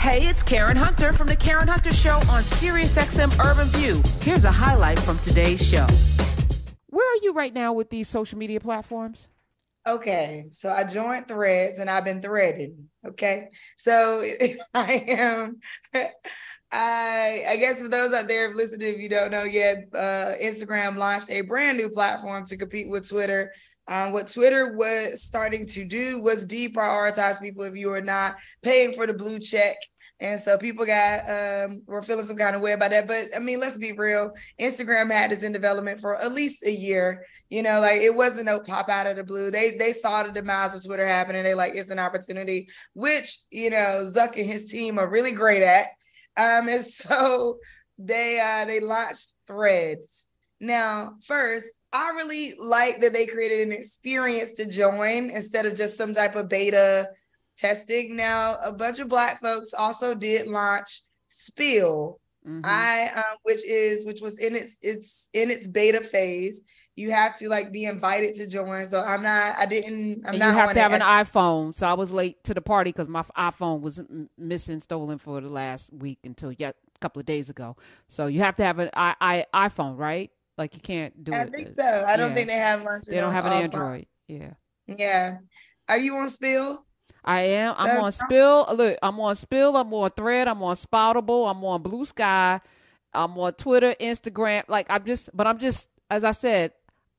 [0.00, 4.00] Hey, it's Karen Hunter from the Karen Hunter Show on SiriusXM Urban View.
[4.22, 5.86] Here's a highlight from today's show.
[6.86, 9.28] Where are you right now with these social media platforms?
[9.86, 12.88] Okay, so I joined Threads and I've been threading.
[13.06, 14.24] Okay, so
[14.74, 15.60] I am.
[16.72, 20.96] I I guess for those out there listening, if you don't know yet, uh, Instagram
[20.96, 23.52] launched a brand new platform to compete with Twitter.
[23.90, 28.94] Um, what Twitter was starting to do was deprioritize people if you were not paying
[28.94, 29.76] for the blue check.
[30.20, 33.08] And so people got um were feeling some kind of way about that.
[33.08, 34.32] But I mean, let's be real.
[34.60, 37.26] Instagram had this in development for at least a year.
[37.48, 39.50] You know, like it wasn't no pop out of the blue.
[39.50, 41.42] They they saw the demise of Twitter happening.
[41.42, 45.62] They like it's an opportunity, which you know, Zuck and his team are really great
[45.62, 45.86] at.
[46.36, 47.58] Um, and so
[47.98, 50.28] they uh they launched threads.
[50.60, 55.96] Now, first, I really like that they created an experience to join instead of just
[55.96, 57.08] some type of beta
[57.56, 58.16] testing.
[58.16, 62.62] Now, a bunch of Black folks also did launch Spill, mm-hmm.
[62.64, 66.62] I um, which is which was in its it's in its beta phase.
[66.96, 68.86] You have to like be invited to join.
[68.88, 69.56] So I'm not.
[69.56, 70.24] I didn't.
[70.26, 70.46] I'm and not.
[70.48, 71.76] You have to have an iPhone.
[71.76, 74.02] So I was late to the party because my iPhone was
[74.36, 77.76] missing, stolen for the last week until yet a couple of days ago.
[78.08, 79.14] So you have to have an I,
[79.52, 80.32] I iPhone, right?
[80.60, 81.40] Like you can't do I it.
[81.40, 82.04] I think so.
[82.06, 83.00] I don't think they have one.
[83.08, 84.06] They don't have an Android.
[84.28, 84.50] Um, yeah.
[84.86, 85.38] Yeah.
[85.88, 86.84] Are you on Spill?
[87.24, 87.74] I am.
[87.78, 88.66] I'm on Spill.
[88.74, 89.74] Look, I'm on Spill.
[89.74, 90.48] I'm on Thread.
[90.48, 91.50] I'm on Spoutable.
[91.50, 92.60] I'm on Blue Sky.
[93.14, 94.64] I'm on Twitter, Instagram.
[94.68, 96.72] Like I'm just, but I'm just, as I said,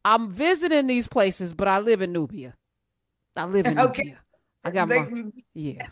[0.06, 2.54] I'm visiting these places, but I live in Nubia.
[3.36, 4.04] I live in okay.
[4.04, 4.18] Nubia.
[4.64, 5.24] I got my
[5.56, 5.88] yeah.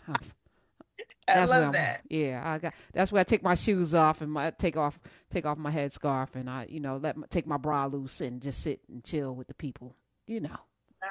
[1.36, 2.02] I love that.
[2.08, 2.74] Yeah, I got.
[2.92, 4.98] That's where I take my shoes off and my take off
[5.30, 8.40] take off my headscarf and I you know let my, take my bra loose and
[8.40, 9.96] just sit and chill with the people.
[10.26, 10.56] You know.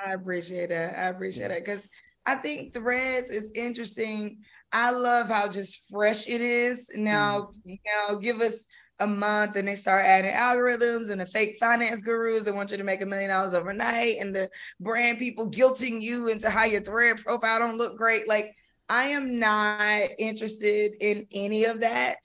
[0.06, 1.00] I appreciate that.
[1.00, 1.90] I appreciate that because
[2.25, 4.38] I think Threads is interesting.
[4.72, 6.92] I love how just fresh it is.
[6.95, 7.53] Now, mm.
[7.66, 8.67] you know, give us
[9.00, 12.78] a month and they start adding algorithms and the fake finance gurus that want you
[12.78, 16.81] to make a million dollars overnight and the brand people guilting you into how your
[16.81, 18.28] thread profile don't look great.
[18.28, 18.56] Like
[18.89, 22.17] I am not interested in any of that.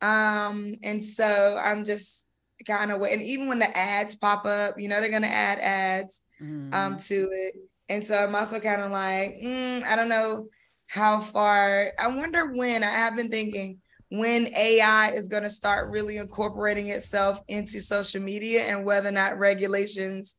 [0.00, 2.28] Um, and so I'm just
[2.66, 6.22] kind of and even when the ads pop up, you know, they're gonna add ads
[6.40, 6.72] mm.
[6.72, 6.96] um mm-hmm.
[6.96, 7.54] to it.
[7.88, 10.48] And so I'm also kind of like, mm, I don't know
[10.86, 11.92] how far.
[11.98, 16.88] I wonder when I have been thinking when AI is going to start really incorporating
[16.88, 20.36] itself into social media and whether or not regulations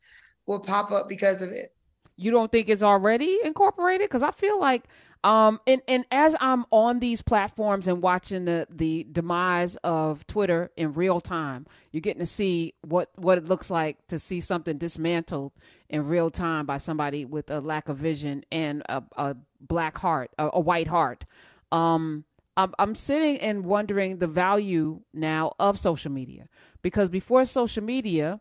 [0.47, 1.73] will pop up because of it.
[2.15, 4.09] You don't think it's already incorporated?
[4.09, 4.85] Because I feel like
[5.23, 10.71] um, and and as I'm on these platforms and watching the the demise of Twitter
[10.77, 14.77] in real time, you're getting to see what what it looks like to see something
[14.77, 15.51] dismantled
[15.89, 20.31] in real time by somebody with a lack of vision and a, a black heart,
[20.37, 21.25] a, a white heart.
[21.71, 22.23] Um,
[22.55, 26.47] I'm, I'm sitting and wondering the value now of social media
[26.81, 28.39] because before social media,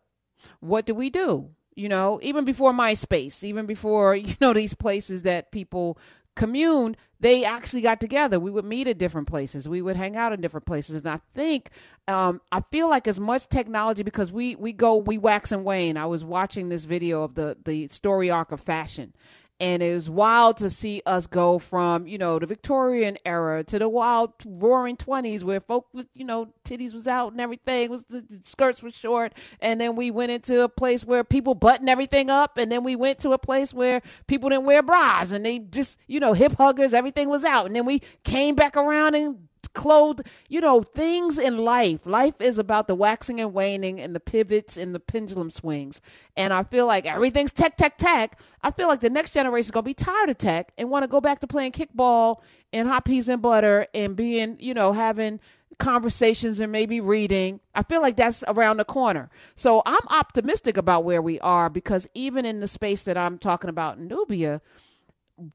[0.61, 1.51] what do we do?
[1.79, 5.97] you know, even before MySpace, even before, you know, these places that people
[6.39, 8.39] commune, they actually got together.
[8.39, 9.69] We would meet at different places.
[9.69, 11.01] We would hang out in different places.
[11.01, 11.71] And I think,
[12.07, 15.97] um, I feel like as much technology because we we go we wax and wane.
[15.97, 19.13] I was watching this video of the the story arc of fashion,
[19.61, 23.79] and it was wild to see us go from you know the Victorian era to
[23.79, 28.25] the wild roaring twenties where folk you know titties was out and everything was the
[28.45, 32.59] skirts were short, and then we went into a place where people buttoned everything up,
[32.59, 35.99] and then we went to a place where people didn't wear bras and they just
[36.07, 40.23] you know hip huggers everything was out, and then we came back around and clothed,
[40.49, 42.07] you know, things in life.
[42.07, 46.01] Life is about the waxing and waning and the pivots and the pendulum swings.
[46.37, 48.39] And I feel like everything's tech, tech, tech.
[48.63, 51.05] I feel like the next generation is going to be tired of tech and want
[51.05, 52.43] to go back to playing kickball
[52.73, 55.41] and hot peas and butter and being, you know, having
[55.79, 57.61] conversations and maybe reading.
[57.75, 59.31] I feel like that's around the corner.
[59.55, 63.71] So I'm optimistic about where we are because even in the space that I'm talking
[63.71, 64.61] about Nubia,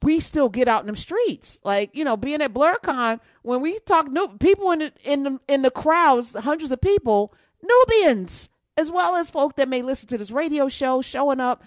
[0.01, 1.59] we still get out in the streets.
[1.63, 5.39] Like, you know, being at BlurCon, when we talk new people in the in the
[5.47, 10.17] in the crowds, hundreds of people, Nubians, as well as folk that may listen to
[10.17, 11.63] this radio show, showing up.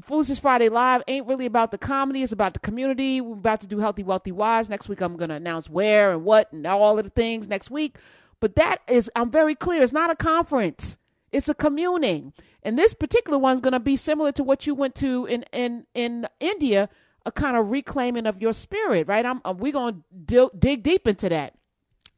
[0.00, 3.20] Foolishness Friday Live ain't really about the comedy, it's about the community.
[3.20, 4.70] We're about to do Healthy Wealthy Wise.
[4.70, 7.96] Next week I'm gonna announce where and what and all of the things next week.
[8.38, 10.98] But that is I'm very clear, it's not a conference.
[11.32, 12.32] It's a communing.
[12.62, 16.28] And this particular one's gonna be similar to what you went to in in in
[16.38, 16.88] India
[17.26, 19.24] a kind of reclaiming of your spirit, right?
[19.24, 21.54] I'm, we're going to dig deep into that.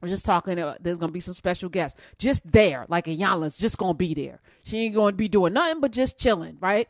[0.02, 0.58] I'm just talking.
[0.58, 4.41] Uh, there's gonna be some special guests just there, like Iyanla's just gonna be there.
[4.62, 6.88] She ain't gonna be doing nothing but just chilling, right?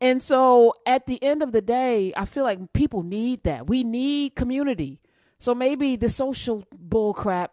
[0.00, 3.66] And so at the end of the day, I feel like people need that.
[3.66, 5.00] We need community.
[5.38, 7.52] So maybe the social bull crap.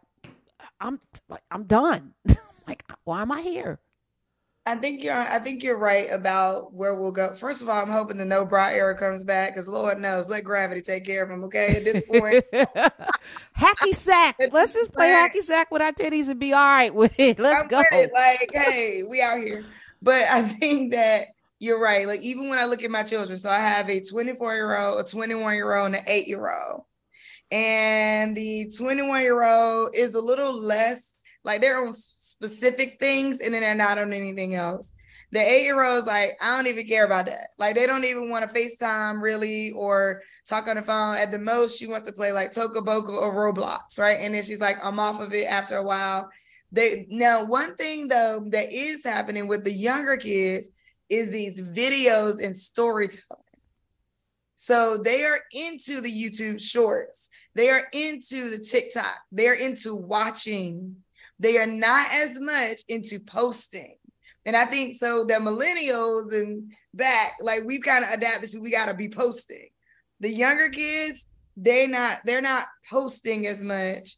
[0.79, 0.99] I'm
[1.29, 2.13] like I'm done.
[2.67, 3.79] like why am I here?
[4.67, 7.33] I think you're I think you're right about where we'll go.
[7.33, 10.43] First of all, I'm hoping the no bra era comes back because Lord knows, let
[10.43, 11.41] gravity take care of him.
[11.45, 12.43] Okay, at this point,
[13.57, 14.35] hacky sack.
[14.51, 17.39] Let's just play hacky sack with our titties and be all right with it.
[17.39, 17.81] Let's I'm go.
[17.93, 18.11] It.
[18.13, 19.63] Like, hey, we out here.
[20.01, 21.27] But I think that
[21.59, 22.05] you're right.
[22.05, 24.99] Like even when I look at my children, so I have a 24 year old,
[24.99, 26.83] a 21 year old, and an eight year old,
[27.51, 31.15] and the 21 year old is a little less
[31.45, 31.93] like they're on
[32.41, 34.91] specific things and then they're not on anything else.
[35.31, 37.49] The eight year old's like, I don't even care about that.
[37.57, 41.17] Like, they don't even want to FaceTime really or talk on the phone.
[41.17, 44.19] At the most, she wants to play like Toca Boca or Roblox, right?
[44.21, 46.29] And then she's like, I'm off of it after a while.
[46.71, 50.69] They now, one thing though that is happening with the younger kids
[51.09, 53.43] is these videos and storytelling.
[54.55, 57.29] So they are into the YouTube shorts.
[57.53, 59.17] They are into the TikTok.
[59.31, 60.97] They're into watching
[61.39, 63.97] they are not as much into posting.
[64.45, 68.71] And I think so the millennials and back, like we've kind of adapted to we
[68.71, 69.67] gotta be posting.
[70.19, 74.15] The younger kids, they're not, they're not posting as much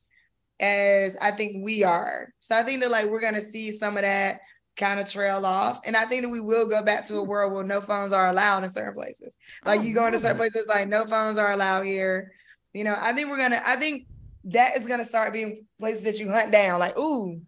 [0.60, 2.33] as I think we are.
[2.39, 4.42] So I think that like we're gonna see some of that
[4.80, 5.81] kind of trail off.
[5.86, 7.27] And I think that we will go back to a hmm.
[7.27, 9.38] world where no phones are allowed in certain places.
[9.66, 12.31] Like oh, you go into certain places, like no phones are allowed here.
[12.74, 14.07] You know, I think we're gonna, I think
[14.51, 16.79] that is gonna start being places that you hunt down.
[16.79, 17.41] Like, ooh,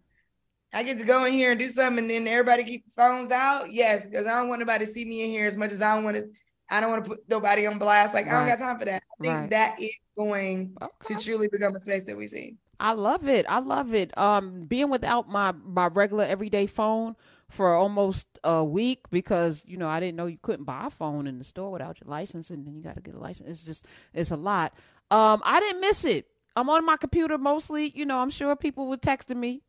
[0.72, 3.70] I get to go in here and do something, and then everybody keep phones out.
[3.70, 5.94] Yes, because I don't want nobody to see me in here as much as I
[5.94, 6.24] don't want to.
[6.70, 8.14] I don't want to put nobody on blast.
[8.14, 8.34] Like right.
[8.34, 9.02] I don't got time for that.
[9.02, 9.50] I think right.
[9.50, 11.14] that is going okay.
[11.14, 12.56] to truly become a space that we see.
[12.80, 13.46] I love it.
[13.48, 14.16] I love it.
[14.18, 17.16] Um, being without my my regular everyday phone
[17.48, 21.26] for almost a week because you know I didn't know you couldn't buy a phone
[21.26, 23.50] in the store without your license, and then you got to get a license.
[23.50, 24.74] It's just it's a lot.
[25.10, 26.26] Um, I didn't miss it.
[26.56, 27.90] I'm on my computer mostly.
[27.94, 29.62] You know, I'm sure people were texting me.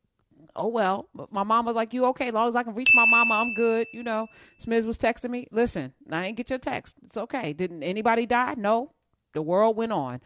[0.56, 2.28] Oh well, my mom was like, "You okay?
[2.28, 4.28] As long as I can reach my mama, I'm good." You know,
[4.60, 5.48] Smith was texting me.
[5.52, 6.98] Listen, I ain't get your text.
[7.06, 7.54] It's okay.
[7.54, 8.54] Didn't anybody die?
[8.58, 8.92] No,
[9.34, 10.22] the world went on.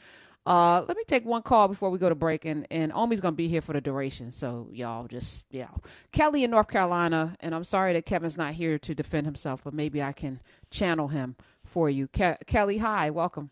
[0.46, 3.36] Uh, let me take one call before we go to break, and and Omi's gonna
[3.36, 4.32] be here for the duration.
[4.32, 5.70] So y'all just yeah,
[6.14, 9.74] Kelly in North Carolina, and I'm sorry that Kevin's not here to defend himself, but
[9.74, 10.40] maybe I can
[10.72, 12.08] channel him for you.
[12.08, 13.52] Ke- Kelly, hi, welcome.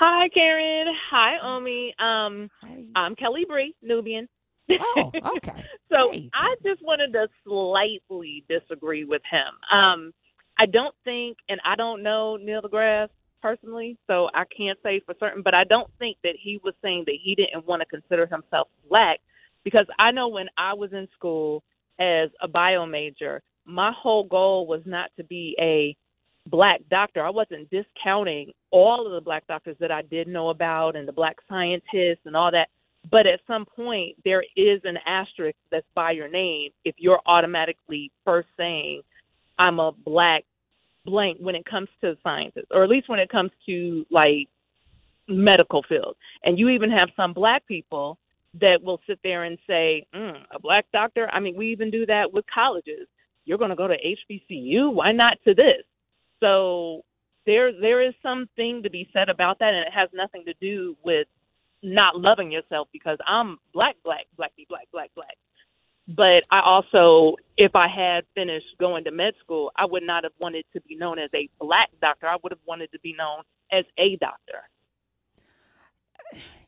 [0.00, 0.86] Hi, Karen.
[1.10, 1.94] Hi, Omi.
[1.98, 2.84] Um, Hi.
[2.96, 4.26] I'm Kelly Bree, Nubian.
[4.80, 5.62] Oh, okay.
[5.92, 6.30] so hey.
[6.32, 9.78] I just wanted to slightly disagree with him.
[9.78, 10.14] Um,
[10.58, 13.10] I don't think, and I don't know Neil deGrasse
[13.42, 17.04] personally, so I can't say for certain, but I don't think that he was saying
[17.04, 19.20] that he didn't want to consider himself black
[19.64, 21.62] because I know when I was in school
[21.98, 25.94] as a bio major, my whole goal was not to be a
[26.46, 27.24] black doctor.
[27.24, 31.12] I wasn't discounting all of the black doctors that I did know about and the
[31.12, 32.68] black scientists and all that.
[33.10, 38.10] But at some point, there is an asterisk that's by your name if you're automatically
[38.24, 39.02] first saying,
[39.58, 40.44] I'm a black
[41.06, 44.48] blank when it comes to sciences, or at least when it comes to like
[45.28, 46.16] medical field.
[46.44, 48.18] And you even have some black people
[48.60, 51.28] that will sit there and say, mm, a black doctor.
[51.32, 53.06] I mean, we even do that with colleges.
[53.44, 54.92] You're going to go to HBCU.
[54.92, 55.82] Why not to this?
[56.40, 57.04] So
[57.46, 60.96] there there is something to be said about that, and it has nothing to do
[61.04, 61.26] with
[61.82, 65.36] not loving yourself because I'm black, black, blacky, black, black, black.
[66.08, 70.32] But I also, if I had finished going to med school, I would not have
[70.40, 72.26] wanted to be known as a black doctor.
[72.26, 74.68] I would have wanted to be known as a doctor.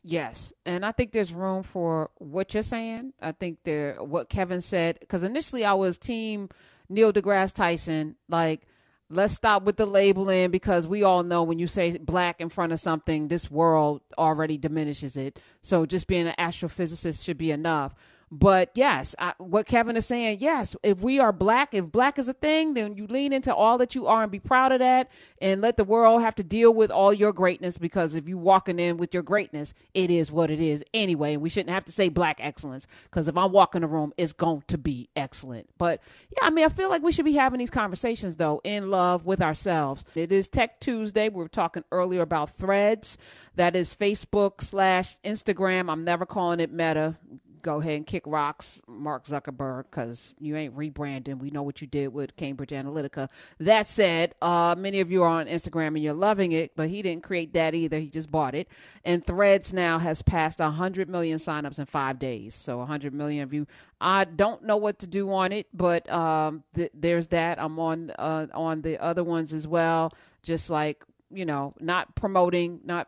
[0.01, 3.13] Yes, and I think there's room for what you're saying.
[3.21, 6.49] I think there what Kevin said because initially I was team
[6.89, 8.67] Neil deGrasse Tyson, like
[9.13, 12.73] let's stop with the labeling because we all know when you say black in front
[12.73, 15.39] of something, this world already diminishes it.
[15.61, 17.93] So just being an astrophysicist should be enough.
[18.35, 22.27] But yes, I, what Kevin is saying, yes, if we are black, if black is
[22.27, 25.11] a thing, then you lean into all that you are and be proud of that
[25.39, 28.79] and let the world have to deal with all your greatness because if you walking
[28.79, 31.33] in with your greatness, it is what it is anyway.
[31.33, 34.13] And we shouldn't have to say black excellence because if I walk in the room,
[34.17, 35.69] it's going to be excellent.
[35.77, 38.89] But yeah, I mean, I feel like we should be having these conversations though in
[38.89, 40.05] love with ourselves.
[40.15, 41.29] It is Tech Tuesday.
[41.29, 43.19] We were talking earlier about threads.
[43.57, 45.91] That is Facebook slash Instagram.
[45.91, 47.15] I'm never calling it Meta
[47.63, 51.39] go ahead and kick rocks, Mark Zuckerberg, because you ain't rebranding.
[51.39, 53.29] We know what you did with Cambridge Analytica.
[53.59, 57.01] That said, uh, many of you are on Instagram and you're loving it, but he
[57.01, 57.97] didn't create that either.
[57.97, 58.67] He just bought it.
[59.03, 62.53] And Threads now has passed 100 million signups in five days.
[62.53, 63.65] So 100 million of you.
[63.99, 67.59] I don't know what to do on it, but um, th- there's that.
[67.59, 70.13] I'm on uh, on the other ones as well.
[70.43, 73.07] Just like you know, not promoting, not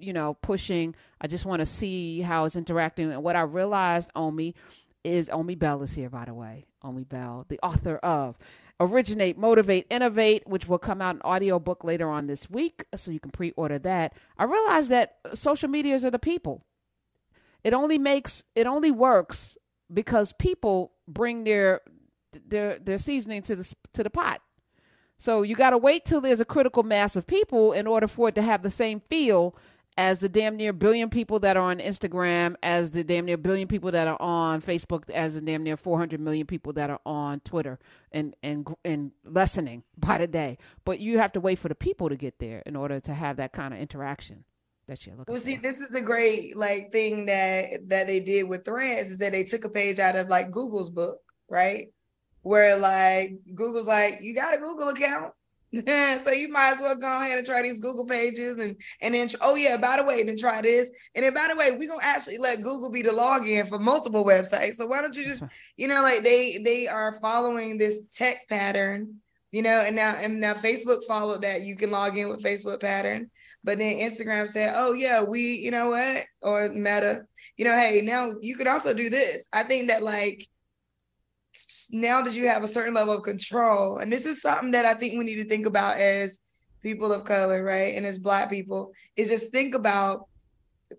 [0.00, 0.94] you know, pushing.
[1.20, 3.12] I just want to see how it's interacting.
[3.12, 4.54] And what I realized, Omi,
[5.04, 6.66] is Omi Bell is here, by the way.
[6.82, 8.38] Omi Bell, the author of
[8.80, 13.10] Originate, Motivate, Innovate, which will come out in audio book later on this week, so
[13.10, 14.14] you can pre-order that.
[14.36, 16.64] I realized that social medias are the people.
[17.64, 19.58] It only makes it only works
[19.92, 21.80] because people bring their
[22.46, 24.40] their their seasoning to the to the pot.
[25.18, 28.28] So you got to wait till there's a critical mass of people in order for
[28.28, 29.56] it to have the same feel
[29.98, 33.66] as the damn near billion people that are on Instagram, as the damn near billion
[33.66, 37.40] people that are on Facebook, as the damn near 400 million people that are on
[37.40, 37.80] Twitter
[38.12, 40.56] and and and lessening by the day.
[40.84, 43.36] But you have to wait for the people to get there in order to have
[43.38, 44.44] that kind of interaction
[44.86, 45.62] that you're looking well see for.
[45.62, 49.44] this is the great like thing that that they did with threads is that they
[49.44, 51.88] took a page out of like google's book right
[52.40, 55.34] where like google's like you got a google account
[56.22, 59.28] so you might as well go ahead and try these google pages and and then
[59.40, 62.00] oh yeah by the way then try this and then by the way we're gonna
[62.02, 65.44] actually let google be the login for multiple websites so why don't you just
[65.76, 69.16] you know like they they are following this tech pattern
[69.52, 72.80] you know and now and now facebook followed that you can log in with facebook
[72.80, 73.30] pattern
[73.64, 76.24] but then Instagram said, oh, yeah, we, you know what?
[76.42, 79.48] Or Meta, you know, hey, now you could also do this.
[79.52, 80.46] I think that, like,
[81.90, 84.94] now that you have a certain level of control, and this is something that I
[84.94, 86.40] think we need to think about as
[86.82, 87.96] people of color, right?
[87.96, 90.26] And as Black people, is just think about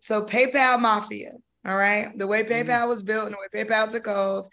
[0.02, 1.34] so PayPal Mafia,
[1.66, 2.18] all right?
[2.18, 2.90] The way PayPal mm-hmm.
[2.90, 4.48] was built and the way PayPal took hold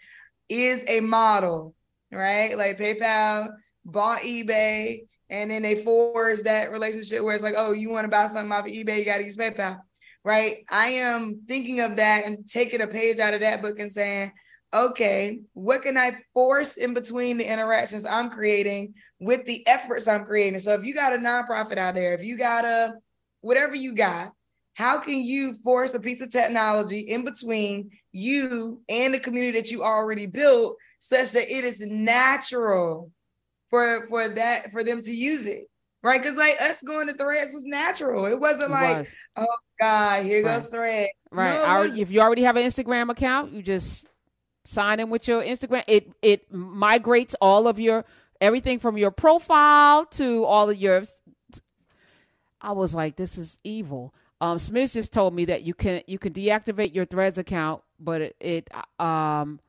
[0.49, 1.73] is a model,
[2.11, 2.57] right?
[2.57, 3.53] Like PayPal
[3.85, 8.11] bought eBay and then they force that relationship where it's like, oh, you want to
[8.11, 9.77] buy something off of eBay, you got to use PayPal,
[10.23, 10.65] right?
[10.69, 14.31] I am thinking of that and taking a page out of that book and saying,
[14.73, 20.25] okay, what can I force in between the interactions I'm creating with the efforts I'm
[20.25, 20.59] creating?
[20.59, 22.93] So if you got a nonprofit out there, if you got a
[23.41, 24.31] whatever you got,
[24.75, 29.71] how can you force a piece of technology in between you and the community that
[29.71, 33.11] you already built such that it is natural
[33.69, 35.67] for for that for them to use it
[36.03, 39.15] right because like us going to threads was natural it wasn't it like was.
[39.37, 40.59] oh god here right.
[40.59, 44.05] goes threads right no, was- if you already have an instagram account you just
[44.67, 48.03] sign in with your instagram it it migrates all of your
[48.41, 51.03] everything from your profile to all of your
[52.61, 56.19] i was like this is evil um smith just told me that you can you
[56.19, 58.69] can deactivate your threads account but it, it
[58.99, 59.59] um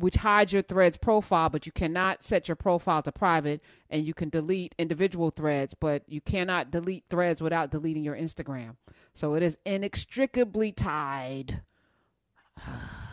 [0.00, 4.14] which hides your threads profile, but you cannot set your profile to private and you
[4.14, 8.76] can delete individual threads, but you cannot delete threads without deleting your Instagram.
[9.14, 11.62] So it is inextricably tied.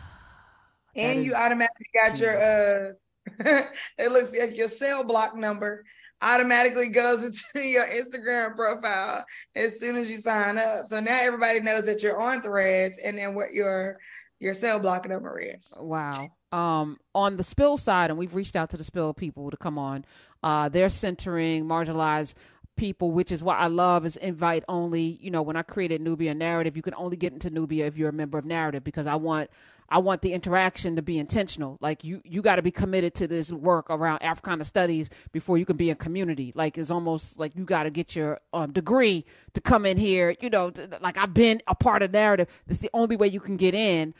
[0.96, 2.92] and you automatically got your uh
[3.98, 5.84] it looks like your cell block number
[6.22, 7.24] automatically goes
[7.54, 9.24] into your Instagram profile
[9.54, 10.86] as soon as you sign up.
[10.86, 13.98] So now everybody knows that you're on threads and then what your
[14.38, 15.72] your cell block number is.
[15.78, 19.56] Wow um, on the spill side, and we've reached out to the spill people to
[19.56, 20.04] come on.
[20.42, 22.34] Uh, they're centering marginalized
[22.76, 25.18] people, which is what I love is invite only.
[25.20, 28.10] You know, when I created Nubia Narrative, you can only get into Nubia if you're
[28.10, 29.50] a member of Narrative because I want
[29.88, 31.78] I want the interaction to be intentional.
[31.80, 35.64] Like you you got to be committed to this work around Africana studies before you
[35.64, 36.52] can be a community.
[36.54, 40.34] Like it's almost like you got to get your um, degree to come in here.
[40.40, 42.48] You know, to, like I've been a part of Narrative.
[42.66, 44.14] That's the only way you can get in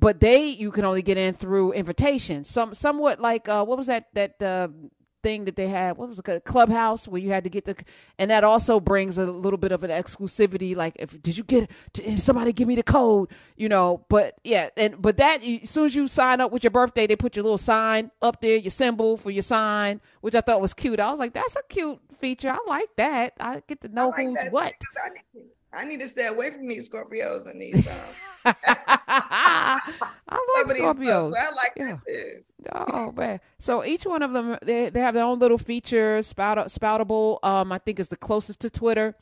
[0.00, 2.44] but they you can only get in through invitation.
[2.44, 4.68] Some somewhat like uh, what was that that uh,
[5.28, 5.98] thing that they had?
[5.98, 6.44] What was it?
[6.44, 7.76] Clubhouse where you had to get the,
[8.18, 10.74] and that also brings a little bit of an exclusivity.
[10.74, 13.28] Like, if did you get did somebody give me the code?
[13.56, 16.70] You know, but yeah, and but that as soon as you sign up with your
[16.70, 20.40] birthday, they put your little sign up there, your symbol for your sign, which I
[20.40, 20.98] thought was cute.
[20.98, 22.48] I was like, that's a cute feature.
[22.48, 23.34] I like that.
[23.38, 24.72] I get to know like who's what.
[25.74, 27.86] I need to stay away from these Scorpios and these.
[27.86, 28.54] Um,
[29.10, 29.80] I
[30.30, 31.32] love Scorpios.
[31.34, 31.98] I like yeah.
[32.72, 33.40] Oh man!
[33.58, 36.26] So each one of them, they, they have their own little features.
[36.26, 39.14] Spout, spoutable, um, I think is the closest to Twitter.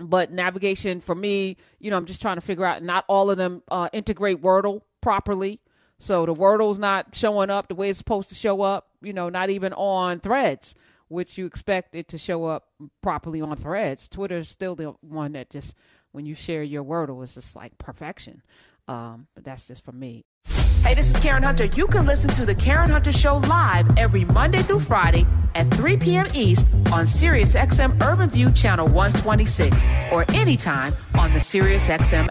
[0.00, 2.82] But navigation for me, you know, I'm just trying to figure out.
[2.82, 5.60] Not all of them uh, integrate Wordle properly.
[5.98, 8.88] So the Wordle's not showing up the way it's supposed to show up.
[9.02, 10.74] You know, not even on Threads
[11.08, 12.68] which you expect it to show up
[13.02, 14.08] properly on threads.
[14.08, 15.74] Twitter's still the one that just
[16.12, 18.42] when you share your Wordle is just like perfection.
[18.88, 20.24] Um, but that's just for me.
[20.82, 21.66] Hey, this is Karen Hunter.
[21.66, 25.96] You can listen to the Karen Hunter Show live every Monday through Friday at 3
[25.98, 26.26] p.m.
[26.34, 32.30] East on SiriusXM Urban View Channel 126 or anytime on the SiriusXM.